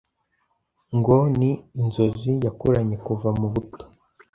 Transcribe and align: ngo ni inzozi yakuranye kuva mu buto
ngo 0.97 1.15
ni 1.39 1.51
inzozi 1.81 2.31
yakuranye 2.45 2.95
kuva 3.05 3.29
mu 3.39 3.47
buto 3.53 3.83